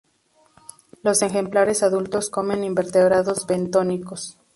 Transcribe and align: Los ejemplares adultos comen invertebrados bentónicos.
Los 1.03 1.21
ejemplares 1.21 1.83
adultos 1.83 2.31
comen 2.31 2.63
invertebrados 2.63 3.45
bentónicos. 3.45 4.39